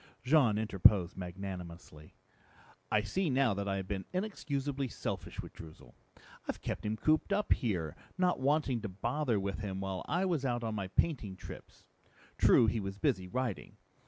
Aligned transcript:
Jean 0.23 0.57
interposed 0.57 1.15
magnanimously, 1.15 2.15
"I 2.91 3.01
see 3.03 3.29
now 3.29 3.53
that 3.53 3.67
I 3.67 3.75
have 3.77 3.87
been 3.87 4.05
inexcusably 4.11 4.87
selfish 4.87 5.41
with 5.43 5.53
Droozle. 5.53 5.93
I've 6.47 6.59
kept 6.63 6.83
him 6.87 6.97
cooped 6.97 7.31
up 7.31 7.53
here, 7.53 7.95
not 8.17 8.39
wanting 8.39 8.81
to 8.81 8.89
bother 8.89 9.39
with 9.39 9.59
him 9.59 9.79
while 9.79 10.03
I 10.09 10.25
was 10.25 10.43
out 10.43 10.63
on 10.63 10.73
my 10.73 10.87
painting 10.87 11.35
trips. 11.35 11.85
True, 12.39 12.65
he 12.65 12.79
was 12.79 12.97
busy 12.97 13.27
writing. 13.27 13.77